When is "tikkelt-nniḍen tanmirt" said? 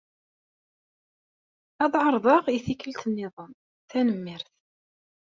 2.65-4.49